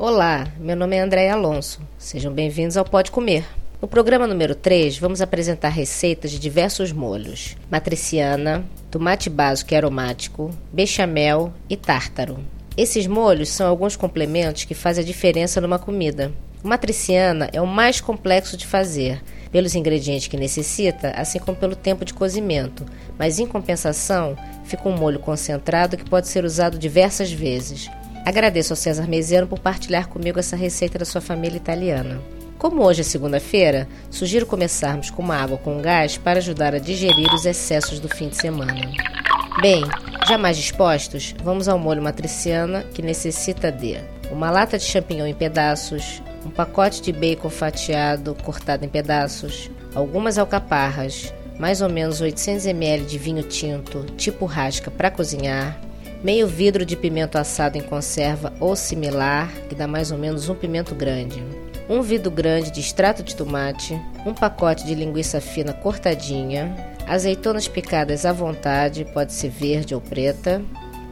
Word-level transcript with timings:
Olá, 0.00 0.46
meu 0.60 0.76
nome 0.76 0.94
é 0.94 1.00
André 1.00 1.28
Alonso. 1.28 1.80
Sejam 1.98 2.32
bem-vindos 2.32 2.76
ao 2.76 2.84
Pode 2.84 3.10
Comer. 3.10 3.44
No 3.82 3.88
programa 3.88 4.28
número 4.28 4.54
3, 4.54 4.96
vamos 4.96 5.20
apresentar 5.20 5.70
receitas 5.70 6.30
de 6.30 6.38
diversos 6.38 6.92
molhos: 6.92 7.56
matriciana, 7.68 8.64
tomate 8.92 9.28
básico 9.28 9.74
e 9.74 9.76
aromático, 9.76 10.52
bechamel 10.72 11.52
e 11.68 11.76
tártaro. 11.76 12.38
Esses 12.76 13.08
molhos 13.08 13.48
são 13.48 13.66
alguns 13.66 13.96
complementos 13.96 14.62
que 14.62 14.72
fazem 14.72 15.02
a 15.02 15.06
diferença 15.06 15.60
numa 15.60 15.80
comida. 15.80 16.30
O 16.62 16.68
matriciana 16.68 17.50
é 17.52 17.60
o 17.60 17.66
mais 17.66 18.00
complexo 18.00 18.56
de 18.56 18.68
fazer, 18.68 19.20
pelos 19.50 19.74
ingredientes 19.74 20.28
que 20.28 20.36
necessita, 20.36 21.10
assim 21.16 21.40
como 21.40 21.56
pelo 21.56 21.74
tempo 21.74 22.04
de 22.04 22.14
cozimento, 22.14 22.86
mas 23.18 23.40
em 23.40 23.46
compensação, 23.48 24.36
fica 24.62 24.88
um 24.88 24.96
molho 24.96 25.18
concentrado 25.18 25.96
que 25.96 26.08
pode 26.08 26.28
ser 26.28 26.44
usado 26.44 26.78
diversas 26.78 27.32
vezes. 27.32 27.90
Agradeço 28.24 28.72
ao 28.72 28.76
César 28.76 29.08
Meziano 29.08 29.46
por 29.46 29.58
partilhar 29.58 30.08
comigo 30.08 30.38
essa 30.38 30.56
receita 30.56 30.98
da 30.98 31.04
sua 31.04 31.20
família 31.20 31.56
italiana. 31.56 32.20
Como 32.58 32.82
hoje 32.82 33.02
é 33.02 33.04
segunda-feira, 33.04 33.88
sugiro 34.10 34.44
começarmos 34.44 35.10
com 35.10 35.22
uma 35.22 35.36
água 35.36 35.58
com 35.58 35.80
gás 35.80 36.18
para 36.18 36.38
ajudar 36.38 36.74
a 36.74 36.78
digerir 36.78 37.32
os 37.32 37.46
excessos 37.46 38.00
do 38.00 38.08
fim 38.08 38.28
de 38.28 38.36
semana. 38.36 38.74
Bem, 39.62 39.82
já 40.26 40.36
mais 40.36 40.56
dispostos, 40.56 41.34
vamos 41.42 41.68
ao 41.68 41.78
molho 41.78 42.02
matriciana 42.02 42.84
que 42.92 43.00
necessita 43.00 43.70
de 43.70 43.96
uma 44.30 44.50
lata 44.50 44.76
de 44.76 44.84
champignon 44.84 45.26
em 45.26 45.34
pedaços, 45.34 46.22
um 46.44 46.50
pacote 46.50 47.00
de 47.00 47.12
bacon 47.12 47.48
fatiado 47.48 48.36
cortado 48.42 48.84
em 48.84 48.88
pedaços, 48.88 49.70
algumas 49.94 50.36
alcaparras, 50.36 51.32
mais 51.58 51.80
ou 51.80 51.88
menos 51.88 52.20
800 52.20 52.66
ml 52.66 53.04
de 53.04 53.18
vinho 53.18 53.42
tinto 53.42 54.04
tipo 54.16 54.44
rasca 54.44 54.90
para 54.90 55.10
cozinhar, 55.10 55.80
meio 56.22 56.46
vidro 56.46 56.84
de 56.84 56.96
pimento 56.96 57.36
assado 57.36 57.78
em 57.78 57.82
conserva 57.82 58.52
ou 58.58 58.74
similar, 58.74 59.50
que 59.68 59.74
dá 59.74 59.86
mais 59.86 60.10
ou 60.10 60.18
menos 60.18 60.48
um 60.48 60.54
pimento 60.54 60.94
grande, 60.94 61.42
um 61.88 62.02
vidro 62.02 62.30
grande 62.30 62.70
de 62.70 62.80
extrato 62.80 63.22
de 63.22 63.34
tomate, 63.34 63.98
um 64.26 64.34
pacote 64.34 64.84
de 64.84 64.94
linguiça 64.94 65.40
fina 65.40 65.72
cortadinha, 65.72 66.74
azeitonas 67.06 67.68
picadas 67.68 68.26
à 68.26 68.32
vontade, 68.32 69.06
pode 69.14 69.32
ser 69.32 69.48
verde 69.48 69.94
ou 69.94 70.00
preta, 70.00 70.60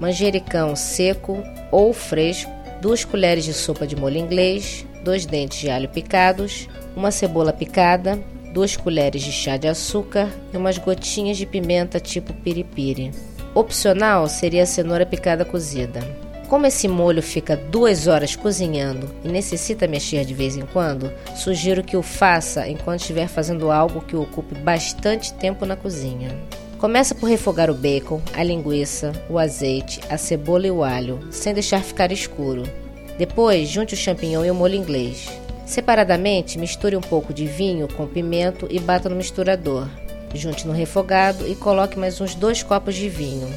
manjericão 0.00 0.76
seco 0.76 1.42
ou 1.70 1.92
fresco, 1.92 2.50
duas 2.82 3.04
colheres 3.04 3.44
de 3.44 3.54
sopa 3.54 3.86
de 3.86 3.96
molho 3.96 4.18
inglês, 4.18 4.84
dois 5.02 5.24
dentes 5.24 5.58
de 5.58 5.70
alho 5.70 5.88
picados, 5.88 6.68
uma 6.94 7.10
cebola 7.10 7.52
picada, 7.52 8.18
duas 8.52 8.76
colheres 8.76 9.22
de 9.22 9.32
chá 9.32 9.56
de 9.56 9.68
açúcar 9.68 10.28
e 10.52 10.56
umas 10.56 10.78
gotinhas 10.78 11.36
de 11.36 11.46
pimenta 11.46 12.00
tipo 12.00 12.34
piripiri. 12.34 13.12
Opcional 13.56 14.28
seria 14.28 14.64
a 14.64 14.66
cenoura 14.66 15.06
picada 15.06 15.42
cozida. 15.42 16.00
Como 16.46 16.66
esse 16.66 16.86
molho 16.86 17.22
fica 17.22 17.56
duas 17.56 18.06
horas 18.06 18.36
cozinhando 18.36 19.08
e 19.24 19.28
necessita 19.28 19.88
mexer 19.88 20.26
de 20.26 20.34
vez 20.34 20.58
em 20.58 20.66
quando, 20.66 21.10
sugiro 21.34 21.82
que 21.82 21.96
o 21.96 22.02
faça 22.02 22.68
enquanto 22.68 23.00
estiver 23.00 23.28
fazendo 23.28 23.70
algo 23.70 24.02
que 24.02 24.14
ocupe 24.14 24.54
bastante 24.56 25.32
tempo 25.32 25.64
na 25.64 25.74
cozinha. 25.74 26.36
Começa 26.76 27.14
por 27.14 27.30
refogar 27.30 27.70
o 27.70 27.74
bacon, 27.74 28.20
a 28.34 28.42
linguiça, 28.42 29.10
o 29.26 29.38
azeite, 29.38 30.00
a 30.10 30.18
cebola 30.18 30.66
e 30.66 30.70
o 30.70 30.84
alho, 30.84 31.20
sem 31.30 31.54
deixar 31.54 31.82
ficar 31.82 32.12
escuro. 32.12 32.64
Depois, 33.16 33.70
junte 33.70 33.94
o 33.94 33.96
champignon 33.96 34.44
e 34.44 34.50
o 34.50 34.54
molho 34.54 34.74
inglês. 34.74 35.30
Separadamente, 35.64 36.58
misture 36.58 36.94
um 36.94 37.00
pouco 37.00 37.32
de 37.32 37.46
vinho 37.46 37.88
com 37.88 38.06
pimento 38.06 38.68
e 38.70 38.78
bata 38.78 39.08
no 39.08 39.16
misturador. 39.16 39.88
Junte 40.36 40.66
no 40.66 40.72
refogado 40.72 41.46
e 41.46 41.54
coloque 41.54 41.98
mais 41.98 42.20
uns 42.20 42.34
dois 42.34 42.62
copos 42.62 42.94
de 42.94 43.08
vinho. 43.08 43.48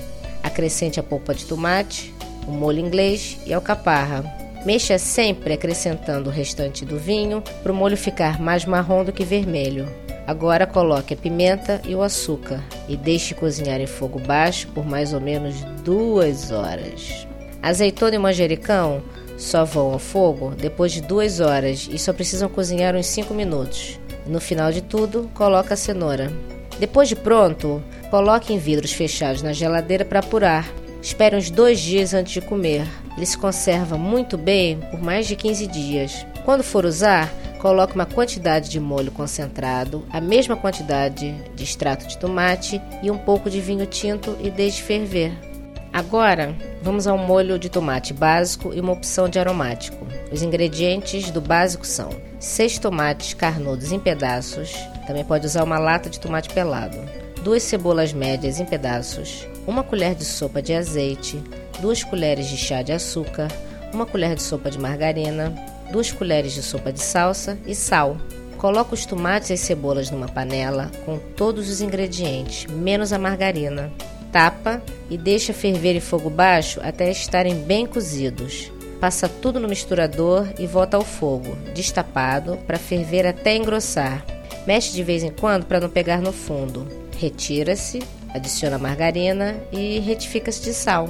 Acrescente 0.43 0.99
a 0.99 1.03
polpa 1.03 1.33
de 1.33 1.45
tomate, 1.45 2.13
o 2.47 2.51
molho 2.51 2.79
inglês 2.79 3.37
e 3.45 3.53
a 3.53 3.57
alcaparra. 3.57 4.23
Mexa 4.65 4.97
sempre 4.97 5.53
acrescentando 5.53 6.29
o 6.29 6.33
restante 6.33 6.83
do 6.85 6.97
vinho 6.97 7.41
para 7.63 7.71
o 7.71 7.75
molho 7.75 7.95
ficar 7.95 8.39
mais 8.39 8.65
marrom 8.65 9.03
do 9.03 9.13
que 9.13 9.23
vermelho. 9.23 9.87
Agora 10.27 10.67
coloque 10.67 11.13
a 11.13 11.17
pimenta 11.17 11.81
e 11.85 11.95
o 11.95 12.03
açúcar 12.03 12.63
e 12.87 12.95
deixe 12.95 13.33
cozinhar 13.33 13.81
em 13.81 13.87
fogo 13.87 14.19
baixo 14.19 14.67
por 14.67 14.85
mais 14.85 15.13
ou 15.13 15.19
menos 15.19 15.55
duas 15.83 16.51
horas. 16.51 17.27
Azeitona 17.61 18.15
e 18.15 18.19
manjericão 18.19 19.01
só 19.37 19.63
vão 19.63 19.93
ao 19.93 19.99
fogo 19.99 20.53
depois 20.55 20.91
de 20.91 21.01
duas 21.01 21.39
horas 21.39 21.89
e 21.91 21.97
só 21.97 22.13
precisam 22.13 22.49
cozinhar 22.49 22.95
uns 22.95 23.07
5 23.07 23.33
minutos. 23.33 23.99
No 24.27 24.39
final 24.39 24.71
de 24.71 24.81
tudo, 24.81 25.31
coloque 25.33 25.73
a 25.73 25.75
cenoura. 25.75 26.31
Depois 26.79 27.09
de 27.09 27.15
pronto, 27.15 27.83
coloque 28.09 28.53
em 28.53 28.57
vidros 28.57 28.93
fechados 28.93 29.41
na 29.41 29.51
geladeira 29.51 30.05
para 30.05 30.19
apurar. 30.19 30.65
Espere 31.01 31.35
uns 31.35 31.49
dois 31.49 31.79
dias 31.79 32.13
antes 32.13 32.33
de 32.33 32.41
comer. 32.41 32.87
Ele 33.17 33.25
se 33.25 33.37
conserva 33.37 33.97
muito 33.97 34.37
bem 34.37 34.79
por 34.89 35.01
mais 35.01 35.27
de 35.27 35.35
15 35.35 35.67
dias. 35.67 36.25
Quando 36.45 36.63
for 36.63 36.85
usar, 36.85 37.29
coloque 37.59 37.95
uma 37.95 38.05
quantidade 38.05 38.69
de 38.69 38.79
molho 38.79 39.11
concentrado, 39.11 40.05
a 40.09 40.21
mesma 40.21 40.55
quantidade 40.55 41.35
de 41.53 41.63
extrato 41.63 42.07
de 42.07 42.17
tomate 42.17 42.81
e 43.03 43.11
um 43.11 43.17
pouco 43.17 43.49
de 43.49 43.59
vinho 43.59 43.85
tinto 43.85 44.37
e 44.41 44.49
deixe 44.49 44.81
ferver. 44.81 45.48
Agora, 45.91 46.55
vamos 46.81 47.07
ao 47.07 47.17
molho 47.17 47.57
de 47.57 47.69
tomate 47.69 48.13
básico 48.13 48.73
e 48.73 48.79
uma 48.79 48.93
opção 48.93 49.27
de 49.27 49.39
aromático. 49.39 50.07
Os 50.31 50.41
ingredientes 50.41 51.31
do 51.31 51.41
básico 51.41 51.85
são 51.85 52.09
6 52.39 52.79
tomates 52.79 53.33
carnudos 53.33 53.91
em 53.91 53.99
pedaços, 53.99 54.73
também 55.09 55.25
pode 55.25 55.47
usar 55.47 55.63
uma 55.63 55.79
lata 55.79 56.07
de 56.07 56.19
tomate 56.19 56.49
pelado. 56.53 56.95
Duas 57.41 57.63
cebolas 57.63 58.13
médias 58.13 58.59
em 58.59 58.65
pedaços. 58.65 59.47
Uma 59.65 59.81
colher 59.81 60.13
de 60.13 60.23
sopa 60.23 60.61
de 60.61 60.71
azeite. 60.71 61.41
Duas 61.79 62.03
colheres 62.03 62.47
de 62.47 62.55
chá 62.55 62.83
de 62.83 62.91
açúcar. 62.91 63.47
Uma 63.91 64.05
colher 64.05 64.35
de 64.35 64.43
sopa 64.43 64.69
de 64.69 64.77
margarina. 64.77 65.51
Duas 65.91 66.11
colheres 66.11 66.53
de 66.53 66.61
sopa 66.61 66.93
de 66.93 66.99
salsa 66.99 67.57
e 67.65 67.73
sal. 67.73 68.17
Coloque 68.59 68.93
os 68.93 69.03
tomates 69.03 69.49
e 69.49 69.53
as 69.53 69.61
cebolas 69.61 70.11
numa 70.11 70.27
panela 70.27 70.91
com 71.05 71.17
todos 71.17 71.67
os 71.69 71.81
ingredientes, 71.81 72.67
menos 72.67 73.11
a 73.11 73.17
margarina. 73.17 73.91
Tapa 74.31 74.81
e 75.09 75.17
deixa 75.17 75.53
ferver 75.53 75.95
em 75.95 75.99
fogo 75.99 76.29
baixo 76.29 76.79
até 76.83 77.09
estarem 77.09 77.55
bem 77.63 77.85
cozidos. 77.85 78.71
Passa 78.99 79.29
tudo 79.29 79.59
no 79.59 79.67
misturador 79.67 80.47
e 80.59 80.67
volta 80.67 80.97
ao 80.97 81.03
fogo, 81.03 81.55
destapado, 81.73 82.57
para 82.67 82.77
ferver 82.77 83.25
até 83.25 83.55
engrossar. 83.55 84.25
Mexe 84.67 84.91
de 84.93 85.03
vez 85.03 85.23
em 85.23 85.31
quando 85.31 85.65
para 85.65 85.79
não 85.79 85.89
pegar 85.89 86.21
no 86.21 86.33
fundo. 86.33 86.85
Retira-se, 87.17 88.01
adiciona 88.33 88.77
margarina 88.77 89.55
e 89.71 89.99
retifica-se 89.99 90.61
de 90.61 90.73
sal. 90.73 91.09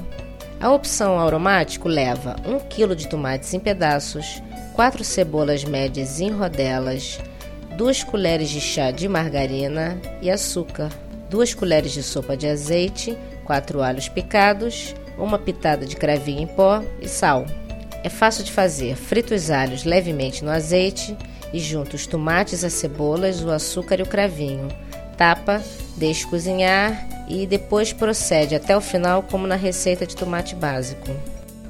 A 0.62 0.72
opção 0.72 1.20
aromático 1.20 1.88
leva 1.88 2.36
1 2.46 2.60
kg 2.70 2.96
de 2.96 3.08
tomates 3.08 3.54
em 3.54 3.60
pedaços, 3.60 4.42
4 4.74 5.04
cebolas 5.04 5.64
médias 5.64 6.20
em 6.20 6.30
rodelas, 6.30 7.20
2 7.76 8.04
colheres 8.04 8.50
de 8.50 8.62
chá 8.62 8.92
de 8.92 9.08
margarina 9.08 10.00
e 10.22 10.30
açúcar, 10.30 10.90
2 11.30 11.54
colheres 11.54 11.92
de 11.92 12.04
sopa 12.04 12.36
de 12.36 12.48
azeite, 12.48 13.18
4 13.46 13.82
alhos 13.82 14.10
picados, 14.10 14.96
uma 15.18 15.38
pitada 15.38 15.86
de 15.86 15.96
cravinho 15.96 16.42
em 16.42 16.48
pó 16.48 16.84
e 17.02 17.08
sal. 17.08 17.46
É 18.04 18.10
fácil 18.10 18.44
de 18.44 18.52
fazer. 18.52 18.96
Frita 18.96 19.36
os 19.36 19.50
alhos 19.52 19.84
levemente 19.84 20.44
no 20.44 20.52
azeite 20.52 21.16
e 21.54 21.60
junta 21.60 21.96
os 21.96 22.08
tomates, 22.08 22.64
as 22.64 22.74
cebolas, 22.74 23.44
o 23.44 23.52
açúcar 23.52 24.00
e 24.00 24.04
o 24.04 24.08
cravinho. 24.08 24.70
Tapa, 25.18 25.62
deixe 25.98 26.26
cozinhar 26.26 27.08
e 27.28 27.46
depois 27.46 27.92
procede 27.92 28.56
até 28.56 28.76
o 28.76 28.82
final 28.82 29.24
como 29.24 29.46
na 29.46 29.56
receita 29.56 30.06
de 30.06 30.16
tomate 30.16 30.56
básico. 30.56 31.12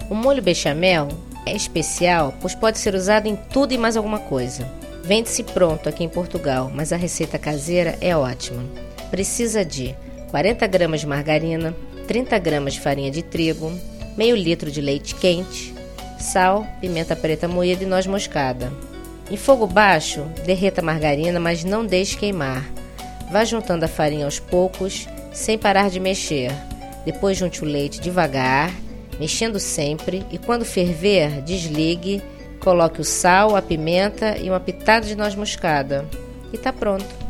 O 0.10 0.16
molho 0.16 0.42
bechamel 0.42 1.08
é 1.46 1.56
especial, 1.56 2.34
pois 2.40 2.54
pode 2.54 2.78
ser 2.78 2.94
usado 2.94 3.28
em 3.28 3.36
tudo 3.36 3.74
e 3.74 3.78
mais 3.78 3.98
alguma 3.98 4.20
coisa. 4.20 4.68
Vende-se 5.04 5.44
pronto 5.44 5.90
aqui 5.90 6.04
em 6.04 6.10
Portugal, 6.10 6.72
mas 6.74 6.94
a 6.94 6.98
receita 6.98 7.40
caseira 7.40 7.98
é 8.00 8.16
ótima. 8.16 8.62
Precisa 9.10 9.66
de 9.66 9.96
40 10.30 10.68
gramas 10.68 11.02
de 11.02 11.08
margarina, 11.08 11.76
30 12.08 12.38
gramas 12.40 12.74
de 12.74 12.82
farinha 12.82 13.10
de 13.10 13.24
trigo, 13.24 13.72
meio 14.16 14.36
litro 14.36 14.72
de 14.72 14.82
leite 14.82 15.16
quente, 15.16 15.74
sal, 16.20 16.66
pimenta 16.80 17.16
preta 17.16 17.48
moída 17.48 17.84
e 17.84 17.88
noz 17.88 18.06
moscada. 18.06 18.72
Em 19.32 19.38
fogo 19.38 19.68
baixo, 19.68 20.24
derreta 20.46 20.82
a 20.82 20.84
margarina, 20.84 21.40
mas 21.40 21.64
não 21.64 21.86
deixe 21.86 22.18
queimar. 22.18 22.66
Vá 23.32 23.46
juntando 23.46 23.86
a 23.86 23.88
farinha 23.88 24.26
aos 24.26 24.40
poucos, 24.40 25.08
sem 25.32 25.58
parar 25.58 25.90
de 25.90 26.00
mexer. 26.00 26.52
Depois 27.06 27.38
junte 27.38 27.64
o 27.64 27.66
leite 27.66 28.02
devagar, 28.02 28.72
mexendo 29.20 29.60
sempre, 29.60 30.26
e 30.32 30.38
quando 30.38 30.66
ferver, 30.66 31.42
desligue, 31.42 32.22
coloque 32.60 33.02
o 33.02 33.06
sal, 33.06 33.56
a 33.56 33.62
pimenta 33.62 34.38
e 34.38 34.50
uma 34.50 34.60
pitada 34.60 35.06
de 35.06 35.16
noz 35.16 35.36
moscada. 35.36 36.06
E 36.52 36.56
está 36.56 36.74
pronto. 36.74 37.29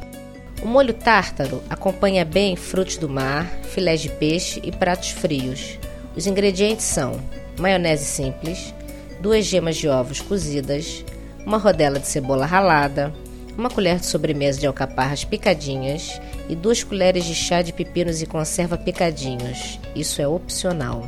O 0.62 0.68
molho 0.68 0.94
tártaro 0.94 1.64
acompanha 1.70 2.26
bem 2.26 2.56
frutos 2.56 2.98
do 2.98 3.08
mar, 3.08 3.46
filés 3.64 4.02
de 4.02 4.10
peixe 4.10 4.60
e 4.64 4.72
pratos 4.72 5.12
frios. 5.12 5.80
Os 6.16 6.28
ingredientes 6.28 6.84
são 6.84 7.20
maionese 7.58 8.04
simples, 8.04 8.74
duas 9.22 9.46
gemas 9.46 9.78
de 9.78 9.88
ovos 9.88 10.20
cozidas, 10.20 11.06
uma 11.46 11.58
rodela 11.58 11.98
de 11.98 12.08
cebola 12.08 12.46
ralada, 12.46 13.14
uma 13.58 13.70
colher 13.70 14.00
de 14.00 14.06
sobremesa 14.06 14.60
de 14.60 14.68
alcaparras 14.68 15.24
picadinhas 15.24 16.20
e 16.50 16.56
duas 16.56 16.84
colheres 16.84 17.24
de 17.24 17.36
chá 17.36 17.62
de 17.62 17.72
pepinos 17.72 18.22
e 18.22 18.26
conserva 18.26 18.78
picadinhos. 18.78 19.80
Isso 19.96 20.22
é 20.22 20.28
opcional. 20.28 21.08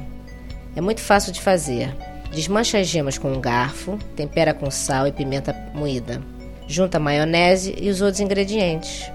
É 0.75 0.81
muito 0.81 1.01
fácil 1.01 1.33
de 1.33 1.41
fazer. 1.41 1.93
Desmancha 2.31 2.77
as 2.77 2.87
gemas 2.87 3.17
com 3.17 3.31
um 3.31 3.41
garfo, 3.41 3.99
tempera 4.15 4.53
com 4.53 4.71
sal 4.71 5.07
e 5.07 5.11
pimenta 5.11 5.53
moída. 5.73 6.21
Junta 6.67 6.97
a 6.97 7.01
maionese 7.01 7.75
e 7.77 7.89
os 7.89 8.01
outros 8.01 8.21
ingredientes. 8.21 9.11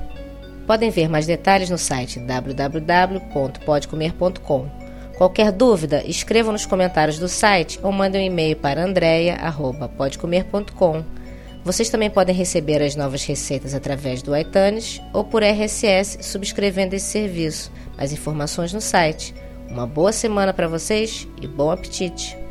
Podem 0.66 0.90
ver 0.90 1.08
mais 1.08 1.26
detalhes 1.26 1.70
no 1.70 1.78
site 1.78 2.18
www.podecomer.com. 2.18 4.86
Qualquer 5.16 5.52
dúvida, 5.52 6.02
escrevam 6.04 6.52
nos 6.52 6.66
comentários 6.66 7.18
do 7.18 7.28
site 7.28 7.80
ou 7.82 7.90
mandem 7.90 8.22
um 8.22 8.26
e-mail 8.26 8.56
para 8.56 8.84
andrea@podecomer.com. 8.84 11.02
Vocês 11.64 11.88
também 11.88 12.10
podem 12.10 12.34
receber 12.34 12.82
as 12.82 12.94
novas 12.94 13.24
receitas 13.24 13.72
através 13.74 14.20
do 14.22 14.36
iTunes 14.36 15.00
ou 15.12 15.24
por 15.24 15.42
RSS 15.42 16.22
subscrevendo 16.22 16.94
esse 16.94 17.06
serviço. 17.06 17.72
Mais 17.96 18.12
informações 18.12 18.72
no 18.72 18.80
site. 18.80 19.34
Uma 19.68 19.84
boa 19.86 20.12
semana 20.12 20.52
para 20.52 20.68
vocês 20.68 21.26
e 21.40 21.48
bom 21.48 21.70
apetite! 21.70 22.45